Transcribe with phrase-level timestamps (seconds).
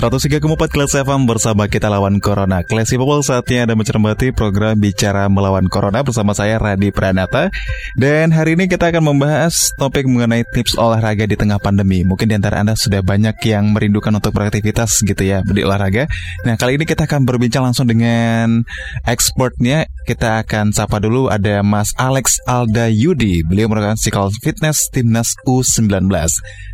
[0.00, 2.64] Empat kelas FM bersama kita lawan Corona.
[2.64, 7.52] Classy People saatnya Anda mencermati program Bicara Melawan Corona bersama saya Radi Pranata.
[8.00, 12.00] Dan hari ini kita akan membahas topik mengenai tips olahraga di tengah pandemi.
[12.00, 16.08] Mungkin di antara Anda sudah banyak yang merindukan untuk beraktivitas gitu ya di olahraga.
[16.48, 18.64] Nah kali ini kita akan berbincang langsung dengan
[19.04, 19.84] expertnya.
[20.08, 23.44] Kita akan sapa dulu ada Mas Alex Alda Yudi.
[23.44, 26.08] Beliau merupakan psikolog fitness timnas U19.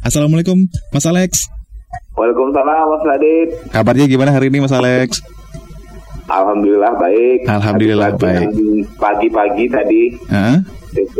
[0.06, 1.55] Assalamualaikum Mas Alex.
[2.16, 3.48] Waalaikumsalam Mas Radit.
[3.68, 5.20] Kabarnya gimana hari ini Mas Alex?
[6.26, 7.44] Alhamdulillah baik.
[7.44, 8.48] Alhamdulillah baik.
[8.96, 10.02] Pagi-pagi tadi.
[10.32, 10.58] Uh?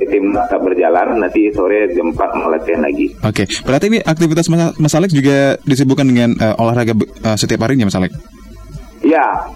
[0.09, 3.13] Tim tak berjalan, nanti sore jam 4 mau latihan lagi.
[3.21, 3.47] Oke, okay.
[3.61, 8.01] berarti ini aktivitas Mas, Mas Alex juga disibukkan dengan uh, olahraga uh, setiap harinya Mas
[8.01, 8.17] Alex?
[9.05, 9.53] Iya,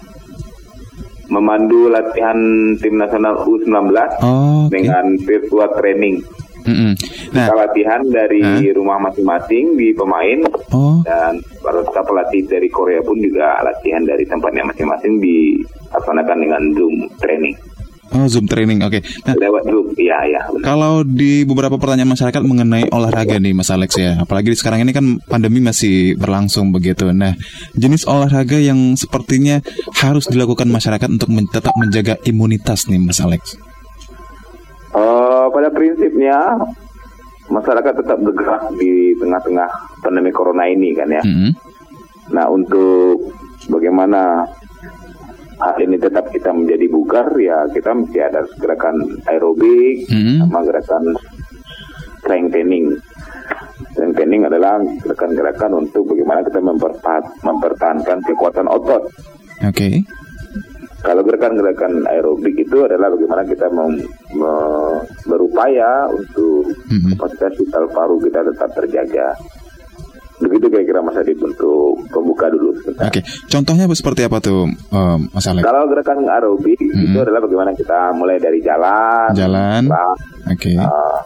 [1.25, 2.37] memandu latihan
[2.77, 4.77] tim nasional U19 oh, okay.
[4.77, 6.21] dengan virtual training.
[6.69, 6.91] Mm -hmm.
[7.31, 8.75] Nah, kita latihan dari huh?
[8.75, 10.39] rumah masing-masing di pemain
[10.75, 10.99] oh.
[11.07, 16.95] dan para kita pelatih dari Korea pun juga latihan dari tempatnya masing-masing dilaksanakan dengan Zoom
[17.23, 17.55] training.
[18.11, 18.99] Oh, Zoom training, oke.
[18.99, 19.01] Okay.
[19.23, 20.41] Nah, Lewat Zoom, iya, iya.
[20.67, 25.23] Kalau di beberapa pertanyaan masyarakat mengenai olahraga nih, Mas Alex ya, apalagi sekarang ini kan
[25.23, 27.07] pandemi masih berlangsung begitu.
[27.15, 27.39] Nah,
[27.71, 29.63] jenis olahraga yang sepertinya
[30.03, 33.55] harus dilakukan masyarakat untuk men tetap menjaga imunitas nih, Mas Alex.
[34.91, 36.35] Uh, pada prinsipnya
[37.51, 41.23] masyarakat tetap bergerak di tengah-tengah pandemi corona ini kan ya.
[41.23, 41.51] Mm -hmm.
[42.31, 43.29] Nah untuk
[43.67, 44.47] bagaimana
[45.61, 50.35] hal ini tetap kita menjadi bugar ya kita mesti ada gerakan aerobik mm -hmm.
[50.47, 51.03] sama gerakan
[52.23, 52.85] strength training.
[53.91, 56.59] Strength training adalah gerakan-gerakan untuk bagaimana kita
[57.43, 59.03] mempertahankan kekuatan otot.
[59.61, 59.75] Oke.
[59.75, 59.95] Okay.
[61.01, 64.05] Kalau gerakan-gerakan aerobik itu adalah bagaimana kita mem,
[64.37, 64.53] me,
[65.25, 67.17] berupaya untuk mm-hmm.
[67.17, 69.27] kapasitas vital paru kita tetap terjaga.
[70.41, 72.73] Begitu kira-kira Mas Adit untuk pembuka dulu.
[72.73, 73.23] Oke, okay.
[73.45, 75.61] contohnya seperti apa tuh um, Mas Alex?
[75.61, 77.05] Kalau gerakan aerobik mm-hmm.
[77.13, 79.29] itu adalah bagaimana kita mulai dari jalan.
[79.37, 79.83] Jalan.
[80.49, 80.73] Oke.
[80.73, 80.75] Okay.
[80.81, 81.21] Uh,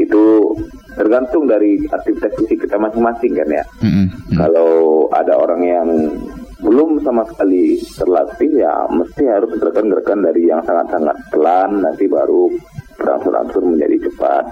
[0.00, 0.56] itu
[0.96, 3.64] tergantung dari aktivitas fisik kita masing-masing kan ya.
[3.84, 4.06] Mm-hmm.
[4.40, 4.70] Kalau
[5.12, 5.88] ada orang yang
[6.60, 12.52] belum sama sekali terlatih ya mesti harus gerakan-gerakan dari yang sangat-sangat pelan nanti baru
[13.00, 14.44] berangsur-angsur menjadi cepat.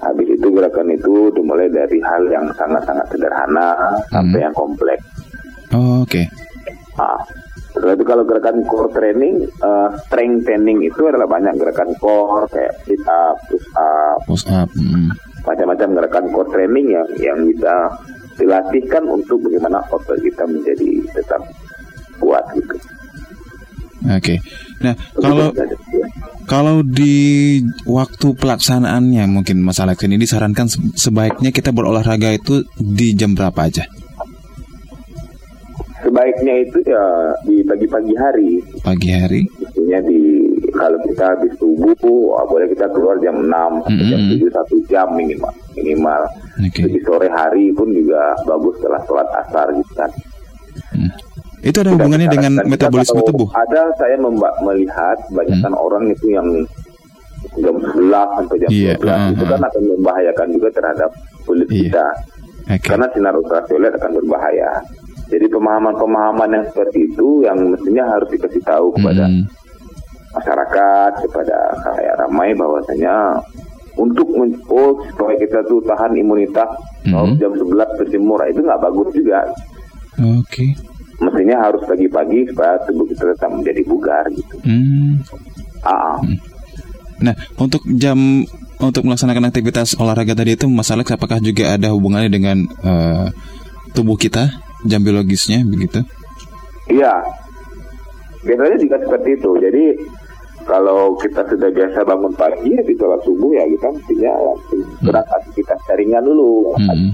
[0.00, 4.08] Habis itu gerakan itu dimulai dari hal yang sangat-sangat sederhana hmm.
[4.08, 5.04] sampai yang kompleks.
[5.76, 6.24] Oh, Oke.
[6.24, 6.26] Okay.
[6.96, 7.20] Nah,
[7.70, 12.74] setelah itu kalau gerakan core training, uh, strength training itu adalah banyak gerakan core kayak
[12.88, 15.12] sit up, push up, push up, hmm.
[15.46, 17.92] macam-macam gerakan core training yang yang bisa
[18.40, 21.44] dilatihkan untuk bagaimana otot kita menjadi tetap
[22.18, 22.76] kuat gitu.
[24.08, 24.16] Oke.
[24.18, 24.38] Okay.
[24.80, 25.52] Nah, kalau
[26.48, 30.66] kalau di waktu pelaksanaannya mungkin Mas Alex ini disarankan
[30.96, 33.84] sebaiknya kita berolahraga itu di jam berapa aja?
[36.00, 37.04] Sebaiknya itu ya
[37.44, 38.50] di pagi-pagi hari.
[38.80, 39.40] Pagi hari?
[39.60, 40.20] Maksudnya di
[40.72, 41.92] kalau kita habis subuh
[42.34, 44.08] oh, boleh kita keluar jam 6 mm -hmm.
[44.08, 46.22] jam 7 satu jam minimal minimal.
[46.66, 46.88] Okay.
[46.88, 50.10] Jadi sore hari pun juga bagus setelah sholat asar gitu kan.
[51.60, 53.48] Itu ada hubungannya dengan metabolisme tubuh?
[53.52, 54.16] Ada saya
[54.64, 55.84] melihat banyakkan hmm.
[55.84, 56.48] orang itu yang
[57.60, 61.10] jam 11 sampai jam yeah, 12 uh, itu kan akan membahayakan juga terhadap
[61.44, 61.80] kulit yeah.
[61.84, 62.06] kita.
[62.70, 62.88] Okay.
[62.94, 64.70] Karena sinar ultraviolet akan berbahaya.
[65.30, 69.44] Jadi pemahaman-pemahaman yang seperti itu yang mestinya harus dikasih tahu kepada hmm.
[70.34, 73.38] masyarakat, kepada kayak ramai bahwasanya
[73.98, 74.28] untuk
[74.70, 76.68] oh supaya kita tuh tahan imunitas
[77.04, 77.36] mm-hmm.
[77.36, 79.40] jam 11 berjemur itu nggak bagus juga.
[80.20, 80.40] Oke.
[80.46, 80.70] Okay.
[81.50, 84.54] Mestinya harus pagi-pagi supaya tubuh kita tetap menjadi bugar gitu.
[84.62, 85.18] Mm.
[85.82, 86.22] Ah.
[86.22, 86.38] Mm.
[87.26, 88.46] Nah, untuk jam
[88.78, 93.26] untuk melaksanakan aktivitas olahraga tadi itu Mas Alex apakah juga ada hubungannya dengan uh,
[93.98, 96.06] tubuh kita, jam biologisnya begitu?
[96.86, 97.18] Iya.
[98.46, 99.50] Biasanya juga seperti itu.
[99.58, 99.84] Jadi
[100.70, 104.32] kalau kita sudah biasa bangun pagi di sholat subuh ya kita mestinya
[105.02, 105.36] gerak hmm.
[105.42, 107.10] aktivitas jaringan dulu hmm.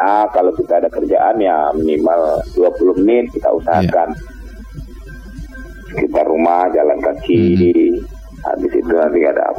[0.00, 6.00] Nah kalau kita ada kerjaan ya minimal 20 menit kita usahakan yeah.
[6.00, 7.44] kita rumah jalan kaki
[7.76, 8.00] hmm.
[8.48, 9.52] habis itu nanti ada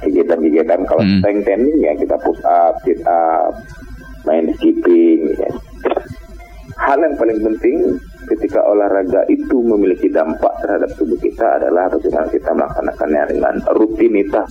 [0.00, 1.20] kegiatan-kegiatan kalau hmm.
[1.20, 3.54] tank training ya kita push up, sit up,
[4.26, 5.30] main skipping.
[5.38, 5.50] Ya.
[6.82, 7.78] Hal yang paling penting
[8.26, 14.48] ketika olahraga itu memiliki dampak terhadap tubuh kita adalah bagaimana kita melaksanakannya dengan rutinitas.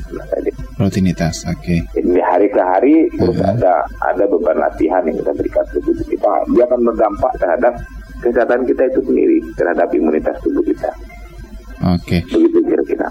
[0.80, 1.60] Rutinitas, oke.
[1.60, 1.80] Okay.
[1.92, 2.21] Jadi
[2.52, 3.54] hari ke hari terus uh -huh.
[3.56, 3.74] ada
[4.12, 6.34] ada beban latihan yang kita berikan ke tubuh kita.
[6.52, 7.74] Dia akan berdampak terhadap
[8.22, 10.92] kesehatan kita itu sendiri, terhadap imunitas tubuh kita.
[11.82, 12.22] Oke.
[12.22, 12.42] Okay.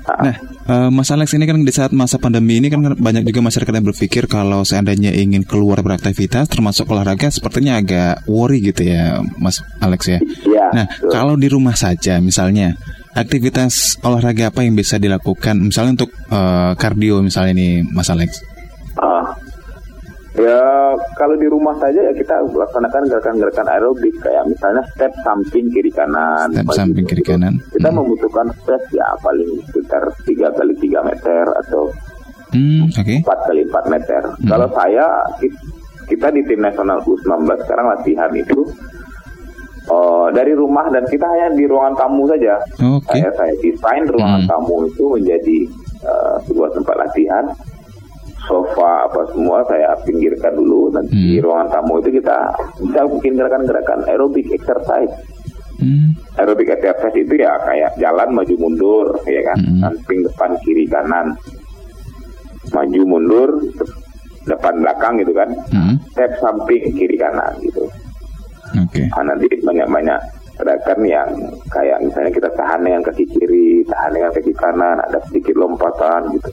[0.06, 0.36] Nah,
[0.70, 3.86] uh, Mas Alex ini kan di saat masa pandemi ini kan banyak juga masyarakat yang
[3.90, 10.00] berpikir kalau seandainya ingin keluar beraktivitas, termasuk olahraga, sepertinya agak worry gitu ya, Mas Alex
[10.06, 10.18] ya.
[10.46, 10.66] Iya.
[10.70, 11.10] Nah, betul.
[11.10, 12.78] kalau di rumah saja, misalnya
[13.10, 18.38] aktivitas olahraga apa yang bisa dilakukan, misalnya untuk uh, kardio misalnya nih, Mas Alex?
[21.20, 26.48] Kalau di rumah saja ya kita laksanakan gerakan-gerakan aerobik kayak misalnya step samping kiri kanan.
[26.48, 27.60] Step samping kiri kanan.
[27.76, 28.00] Kita hmm.
[28.00, 31.92] membutuhkan space ya paling sekitar tiga kali tiga meter atau
[32.56, 33.20] hmm, okay.
[33.20, 34.22] kali empat meter.
[34.24, 34.48] Hmm.
[34.48, 35.04] Kalau saya
[36.08, 38.64] kita di tim nasional U19 sekarang latihan itu
[39.92, 42.56] uh, dari rumah dan kita hanya di ruangan tamu saja.
[42.80, 43.20] Okay.
[43.20, 44.48] Saya saya desain ruangan hmm.
[44.48, 45.58] tamu itu menjadi
[46.08, 47.44] uh, sebuah tempat latihan
[48.48, 51.26] sofa apa semua saya pinggirkan dulu nanti hmm.
[51.26, 52.38] di ruangan tamu itu kita
[52.82, 55.14] bisa bikin gerakan-gerakan aerobik exercise
[55.80, 56.14] hmm.
[56.36, 59.80] aerobik exercise itu ya kayak jalan maju mundur ya kan hmm.
[59.80, 61.26] samping depan kiri kanan
[62.70, 63.50] maju mundur
[64.44, 65.94] depan belakang gitu kan hmm.
[66.12, 67.84] step samping kiri kanan gitu
[68.76, 69.06] okay.
[69.16, 70.20] nah, nanti banyak-banyak
[70.60, 71.28] gerakan yang
[71.72, 76.52] kayak misalnya kita tahan dengan kaki kiri tahan dengan kaki kanan ada sedikit lompatan gitu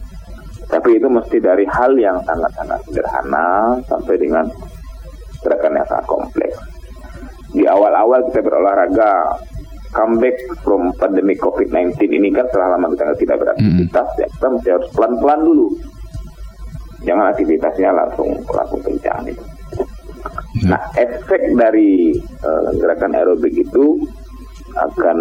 [0.68, 4.46] tapi itu mesti dari hal yang sangat-sangat sederhana sampai dengan
[5.40, 6.58] gerakan yang sangat kompleks.
[7.56, 9.40] Di awal-awal kita berolahraga,
[9.96, 14.20] comeback from pandemic COVID-19 ini kan setelah lama kita tidak beraktivitas, mm.
[14.20, 15.68] ya kita mesti harus pelan-pelan dulu.
[17.08, 19.44] Jangan aktivitasnya langsung langsung kencang gitu.
[19.48, 20.68] Mm.
[20.68, 22.12] Nah, efek dari
[22.44, 24.04] uh, gerakan aerobik itu
[24.76, 25.18] akan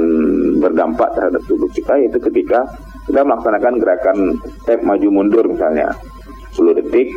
[0.60, 2.66] berdampak terhadap tubuh kita yaitu ketika
[3.06, 4.18] kita melaksanakan gerakan
[4.62, 5.88] step maju mundur misalnya
[6.54, 7.08] 10 detik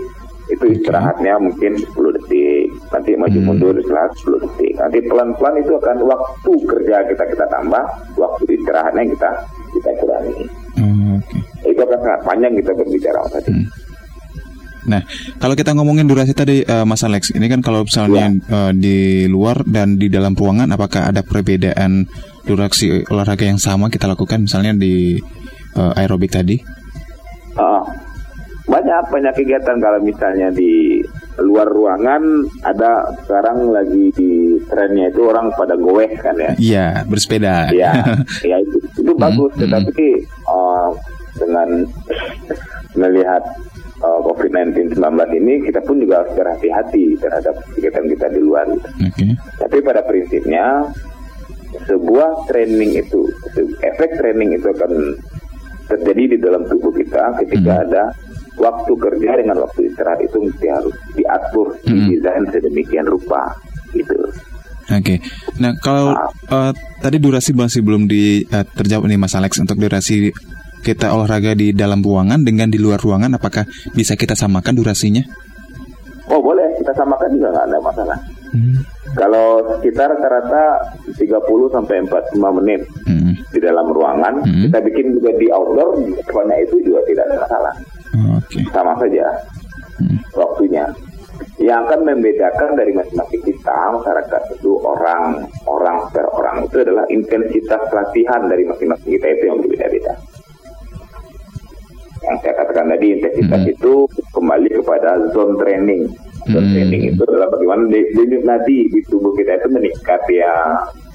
[0.50, 3.48] itu istirahatnya mungkin 10 detik nanti maju hmm.
[3.48, 7.84] mundur istirahat 10 detik nanti pelan-pelan itu akan waktu kerja kita kita tambah
[8.18, 9.30] waktu istirahatnya kita
[9.78, 10.36] kita kurangi
[10.78, 11.70] hmm, okay.
[11.70, 13.68] itu akan sangat panjang kita berbicara tadi hmm.
[14.90, 15.06] Nah,
[15.38, 18.50] kalau kita ngomongin durasi tadi, uh, Mas Alex, ini kan kalau misalnya ya.
[18.50, 22.10] uh, di luar dan di dalam ruangan, apakah ada perbedaan
[22.42, 25.22] durasi olahraga yang sama kita lakukan, misalnya di
[25.75, 26.57] uh, aerobik tadi?
[27.60, 27.83] Uh,
[28.69, 31.01] banyak banyak kegiatan kalau misalnya di
[31.42, 36.54] luar ruangan ada sekarang lagi di trennya itu orang pada goeh kan ya?
[36.60, 37.74] Iya bersepeda.
[37.74, 37.92] Iya,
[38.54, 39.51] ya itu itu hmm, bagus.
[39.57, 39.62] Hmm.
[39.66, 40.07] Tetapi
[40.45, 40.89] uh,
[41.42, 41.69] dengan
[43.01, 43.42] melihat
[44.06, 48.68] uh, COVID-19 19 ini kita pun juga harus berhati-hati terhadap kegiatan kita di luar.
[49.01, 49.33] Okay.
[49.57, 50.86] Tapi pada prinsipnya
[51.89, 53.30] sebuah training itu
[53.81, 55.18] efek training itu akan
[55.90, 57.84] terjadi di dalam tubuh kita ketika hmm.
[57.90, 58.04] ada
[58.60, 62.08] waktu kerja dengan waktu istirahat itu mesti harus diatur, hmm.
[62.14, 63.42] didesain sedemikian rupa
[63.96, 64.16] gitu.
[64.90, 65.18] Oke, okay.
[65.62, 69.78] nah kalau nah, uh, tadi durasi masih belum di uh, terjawab nih Mas Alex untuk
[69.78, 70.34] durasi
[70.82, 75.22] kita olahraga di dalam ruangan dengan di luar ruangan, apakah bisa kita samakan durasinya?
[76.30, 78.18] Oh boleh, kita samakan juga nggak ada masalah.
[78.50, 78.81] Hmm.
[79.14, 80.64] Kalau sekitar rata-rata
[81.18, 81.22] 30
[81.69, 83.29] sampai 45 menit hmm.
[83.59, 84.71] Di dalam ruangan, hmm.
[84.71, 87.73] kita bikin juga di outdoor, depannya itu juga tidak ada masalah.
[88.47, 88.63] Okay.
[88.71, 89.28] Sama saja
[89.99, 90.19] hmm.
[90.39, 90.87] waktunya.
[91.59, 97.83] Yang akan membedakan dari masing-masing kita masyarakat itu orang orang per orang itu adalah intensitas
[97.92, 100.13] latihan dari masing-masing kita itu yang berbeda-beda.
[102.23, 103.73] Yang saya katakan tadi intensitas hmm.
[103.75, 103.94] itu
[104.31, 106.07] kembali kepada zone training
[106.47, 106.71] dan hmm.
[106.75, 110.56] training itu adalah bagaimana denyut nadi di tubuh kita itu meningkat ya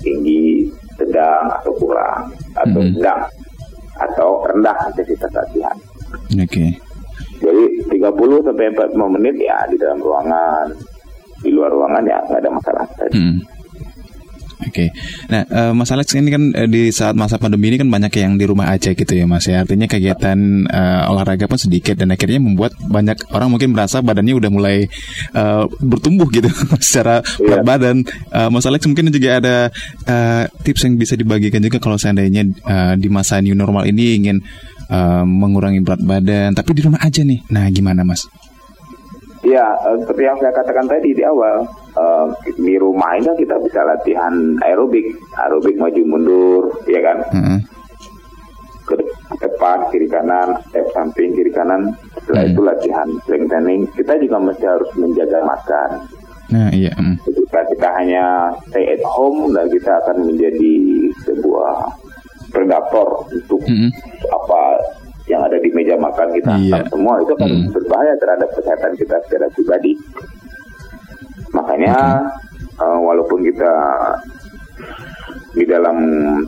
[0.04, 2.92] tinggi, sedang atau kurang atau hmm.
[2.98, 3.20] sedang
[3.94, 5.76] atau rendah intensitas latihan.
[6.34, 6.46] Oke.
[6.50, 6.70] Okay.
[7.44, 7.64] Jadi
[8.00, 10.66] 30 sampai 45 menit ya di dalam ruangan,
[11.44, 13.18] di luar ruangan ya nggak ada masalah tadi.
[13.20, 13.38] Hmm.
[14.62, 14.88] Oke, okay.
[15.26, 18.38] nah uh, Mas Alex ini kan uh, di saat masa pandemi ini kan banyak yang
[18.38, 19.66] di rumah aja gitu ya Mas ya.
[19.66, 20.38] Artinya kegiatan
[20.70, 24.86] uh, olahraga pun sedikit dan akhirnya membuat banyak orang mungkin merasa badannya udah mulai
[25.34, 26.46] uh, bertumbuh gitu
[26.84, 27.58] secara yeah.
[27.58, 27.96] berat badan.
[28.30, 29.56] Uh, Mas Alex mungkin juga ada
[30.06, 34.38] uh, tips yang bisa dibagikan juga kalau seandainya uh, di masa new normal ini ingin
[34.86, 37.42] uh, mengurangi berat badan tapi di rumah aja nih.
[37.50, 38.26] Nah gimana Mas?
[39.44, 43.80] Ya, seperti yang saya katakan tadi di awal, uh, di rumah ini kan kita bisa
[43.82, 45.06] latihan aerobik,
[45.38, 47.18] aerobik maju mundur, ya kan?
[47.32, 47.58] Mm -hmm.
[48.84, 48.94] Ke
[49.40, 52.52] depan kiri kanan step samping kiri kanan setelah hmm.
[52.52, 55.90] itu latihan strengthening kita juga mesti harus menjaga makan
[56.52, 57.16] nah iya hmm.
[57.24, 60.74] ketika kita hanya stay at home dan kita akan menjadi
[61.24, 61.88] sebuah
[62.52, 63.90] predator untuk hmm.
[64.28, 64.60] apa
[65.24, 66.84] yang ada di meja makan kita iya.
[66.92, 67.72] semua itu akan hmm.
[67.72, 69.96] berbahaya terhadap kesehatan kita secara pribadi
[71.74, 72.22] makanya
[72.78, 72.86] okay.
[72.86, 73.72] uh, walaupun kita
[75.54, 75.98] di dalam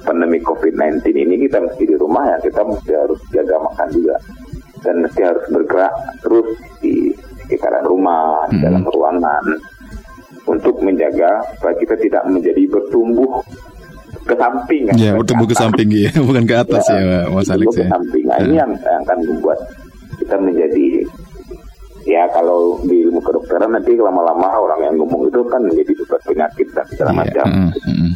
[0.03, 4.17] pandemi COVID-19 ini kita mesti di rumah ya kita mesti harus jaga makan juga
[4.83, 6.49] dan mesti harus bergerak terus
[6.83, 7.11] di
[7.43, 8.91] sekitaran rumah di dalam hmm.
[8.95, 9.45] ruangan
[10.47, 13.43] untuk menjaga supaya kita tidak menjadi bertumbuh
[14.27, 17.67] ke samping ya, bertumbuh ke, ke samping ya bukan ke atas ya, ya Mas Alex
[17.79, 17.87] ya.
[17.87, 19.59] ke samping nah, ini yang, yang akan membuat
[20.19, 21.06] kita menjadi
[22.07, 26.69] ya kalau di ilmu kedokteran nanti lama-lama orang yang ngomong itu kan menjadi sebuah penyakit
[26.73, 27.19] dan segala yeah.
[27.21, 27.47] macam.
[27.51, 28.11] Mm -hmm.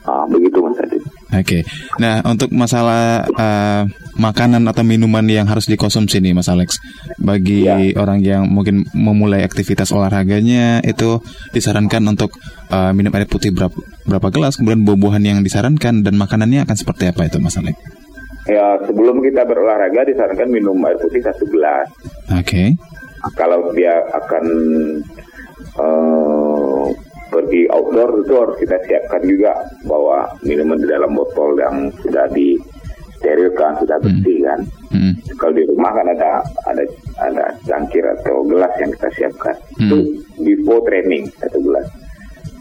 [0.00, 0.96] Uh, begitu Mas Adi.
[0.96, 1.06] Oke.
[1.44, 1.62] Okay.
[2.00, 3.84] Nah, untuk masalah uh,
[4.16, 6.80] makanan atau minuman yang harus dikonsumsi nih Mas Alex,
[7.20, 7.76] bagi ya.
[8.00, 11.20] orang yang mungkin memulai aktivitas olahraganya itu
[11.52, 12.32] disarankan untuk
[12.72, 13.76] uh, minum air putih berapa,
[14.08, 17.76] berapa gelas, kemudian buah-buahan yang disarankan dan makanannya akan seperti apa itu Mas Alex?
[18.48, 21.86] Ya, sebelum kita berolahraga disarankan minum air putih satu gelas.
[22.32, 22.40] Oke.
[22.40, 22.68] Okay.
[23.36, 24.44] Kalau dia akan
[25.76, 26.88] uh,
[27.30, 29.52] pergi outdoor itu harus kita siapkan juga
[29.86, 34.06] bahwa minuman di dalam botol yang sudah disterilkan sudah hmm.
[34.08, 34.46] bersih hmm.
[34.48, 34.60] kan.
[34.90, 35.12] Hmm.
[35.38, 36.30] Kalau di rumah kan ada
[36.66, 36.84] ada
[37.22, 39.56] ada cangkir atau gelas yang kita siapkan.
[39.78, 39.86] Hmm.
[39.86, 39.96] Itu
[40.42, 41.86] before training satu gelas.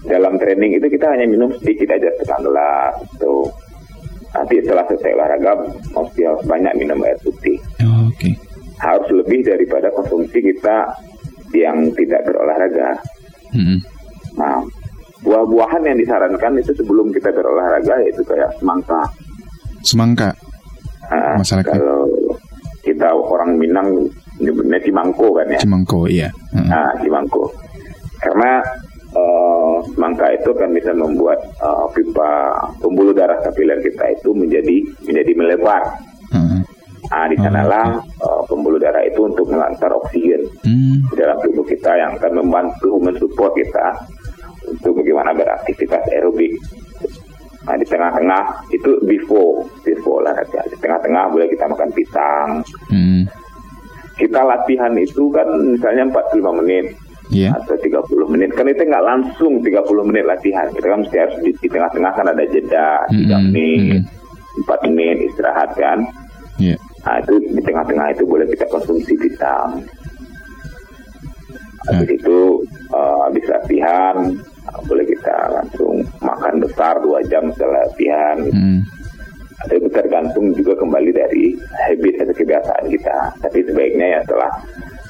[0.08, 3.52] Dalam training itu kita hanya minum sedikit aja setengah gelas atau
[4.30, 5.52] nanti setelah selesai olahraga
[5.98, 7.58] mesti harus banyak minum air putih.
[7.84, 8.30] Oh, Oke.
[8.30, 8.49] Okay.
[8.80, 10.88] Harus lebih daripada konsumsi kita
[11.54, 12.96] yang tidak berolahraga.
[13.52, 13.80] Hmm.
[14.38, 14.62] Nah,
[15.26, 19.02] buah-buahan yang disarankan itu sebelum kita berolahraga yaitu kayak semangka.
[19.84, 20.30] Semangka.
[21.10, 21.74] Nah, Masyarakat.
[21.74, 22.06] Kalau
[22.86, 23.90] kita orang Minang
[24.40, 25.60] nyebutnya cimangko kan ya.
[25.60, 26.30] Cimangko, iya.
[26.56, 27.52] Uh Nah, cimangko.
[28.20, 28.64] Karena
[29.16, 35.32] uh, semangka itu kan bisa membuat uh, pipa pembuluh darah kapiler kita itu menjadi menjadi
[35.36, 35.84] melebar.
[36.32, 36.64] Uh
[37.10, 38.09] Nah, di sanalah oh, uh,
[38.50, 41.14] pembuluh darah itu untuk mengantar oksigen hmm.
[41.14, 43.88] dalam tubuh kita yang akan membantu mensupport kita
[44.66, 46.58] untuk bagaimana beraktivitas aerobik.
[47.70, 50.66] Nah di tengah-tengah itu before before olahraga.
[50.68, 52.50] Di tengah-tengah boleh kita makan pisang.
[52.90, 53.24] Hmm.
[54.18, 56.86] Kita latihan itu kan misalnya 45 menit
[57.32, 57.56] yeah.
[57.56, 58.50] atau 30 menit.
[58.58, 60.68] Kan itu nggak langsung 30 menit latihan.
[60.74, 63.32] Kita kan mesti harus di, tengah-tengah kan ada jeda mm -hmm.
[63.32, 64.68] 3 menit, mm -hmm.
[64.68, 66.04] 4 menit istirahat kan.
[66.60, 66.80] Yeah.
[67.06, 69.88] Nah itu di tengah-tengah itu boleh kita konsumsi vitamin.
[71.88, 72.18] Habis yeah.
[72.20, 72.38] itu
[72.92, 74.16] uh, habis latihan
[74.86, 78.38] boleh kita langsung makan besar dua jam setelah latihan.
[78.52, 78.80] Hmm.
[79.68, 81.52] Itu tergantung juga kembali dari
[81.88, 83.18] habit atau kebiasaan kita.
[83.44, 84.52] Tapi sebaiknya ya setelah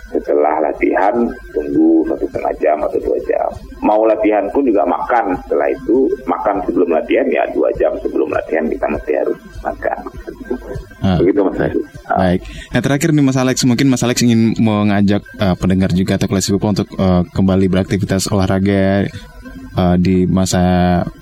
[0.09, 1.13] setelah latihan
[1.53, 3.49] tunggu satu setengah jam atau dua jam.
[3.85, 8.65] Mau latihan pun juga makan setelah itu makan sebelum latihan ya dua jam sebelum latihan
[8.65, 9.99] kita mesti harus makan.
[10.99, 11.17] Ah.
[11.19, 11.75] Begitu Mas Alex.
[12.07, 12.17] Ah.
[12.19, 12.41] Baik.
[12.75, 16.51] Nah terakhir nih Mas Alex, mungkin Mas Alex ingin mengajak uh, pendengar juga atau kelas
[16.51, 19.07] people untuk uh, kembali beraktivitas olahraga
[19.79, 20.61] uh, di masa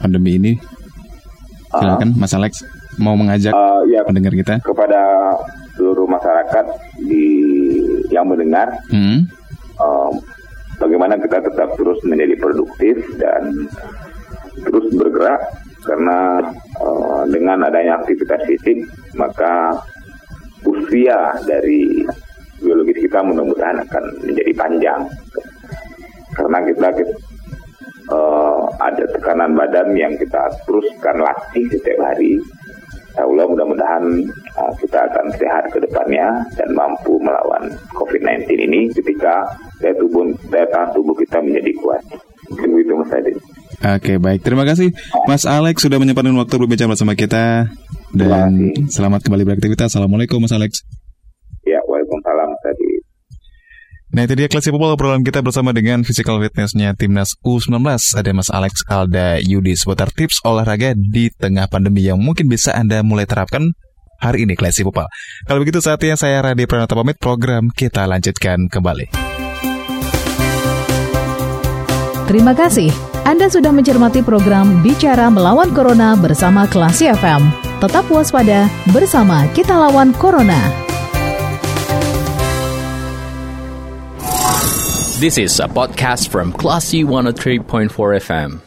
[0.02, 0.54] pandemi ini?
[1.70, 2.66] Silakan, uh, Mas Alex
[2.98, 5.02] mau mengajak uh, ya, pendengar kita kepada
[5.78, 6.66] seluruh masyarakat
[7.06, 7.26] di
[8.10, 9.30] yang mendengar, hmm.
[9.78, 10.10] uh,
[10.82, 13.70] bagaimana kita tetap terus menjadi produktif dan
[14.66, 15.38] terus bergerak
[15.86, 16.42] karena
[16.82, 18.82] uh, dengan adanya aktivitas fisik
[19.18, 19.74] maka
[20.64, 22.06] usia dari
[22.62, 25.02] biologis kita mudah-mudahan akan menjadi panjang
[26.34, 26.90] karena kita
[28.14, 32.38] uh, ada tekanan badan yang kita teruskan latih setiap hari.
[33.18, 34.06] Allah mudah-mudahan
[34.62, 37.66] uh, kita akan sehat ke depannya dan mampu melawan
[37.98, 39.42] COVID-19 ini ketika
[39.82, 42.02] daya tubuh daya tahan tubuh kita menjadi kuat.
[42.54, 43.34] Begitu Mas Adi.
[43.78, 44.94] Oke baik, terima kasih
[45.26, 47.74] Mas Alex sudah menyempatkan waktu berbicara bersama kita
[48.14, 49.96] dan selamat kembali beraktivitas.
[49.96, 50.84] Assalamualaikum Mas Alex.
[51.68, 52.88] Ya, waalaikumsalam Mas Adi.
[54.08, 57.84] Nah itu dia klasik People obrolan kita bersama dengan physical fitnessnya Timnas U19
[58.16, 63.04] Ada Mas Alex Alda Yudi seputar tips olahraga di tengah pandemi yang mungkin bisa Anda
[63.04, 63.76] mulai terapkan
[64.24, 65.12] hari ini klasik People
[65.44, 67.20] Kalau begitu saatnya saya Radhi Pranata pamit.
[67.20, 69.12] Program kita lanjutkan kembali.
[72.32, 72.92] Terima kasih.
[73.28, 80.10] Anda sudah mencermati program Bicara Melawan Corona bersama Klasi FM Tetap waspada bersama kita lawan
[80.18, 80.58] Corona
[85.22, 87.90] This is a podcast from Classy 103.4
[88.22, 88.67] FM.